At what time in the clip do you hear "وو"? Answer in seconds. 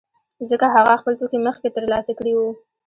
2.35-2.49